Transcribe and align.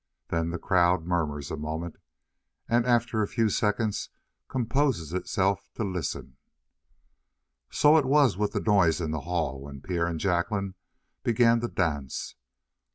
Then 0.29 0.49
the 0.49 0.57
crowd 0.57 1.03
murmurs 1.05 1.51
a 1.51 1.55
moment, 1.57 1.99
and 2.67 2.87
after 2.87 3.21
a 3.21 3.27
few 3.27 3.49
seconds 3.49 4.09
composes 4.47 5.13
itself 5.13 5.69
to 5.75 5.83
listen. 5.83 6.37
So 7.69 7.97
it 7.97 8.05
was 8.05 8.35
with 8.35 8.53
the 8.53 8.61
noise 8.61 8.99
in 8.99 9.11
the 9.11 9.19
hall 9.29 9.61
when 9.61 9.79
Pierre 9.81 10.07
and 10.07 10.19
Jacqueline 10.19 10.73
began 11.21 11.59
to 11.59 11.67
dance. 11.67 12.33